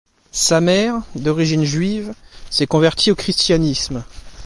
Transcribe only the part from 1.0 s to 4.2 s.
d'origine juive, s'est convertie au christianisme.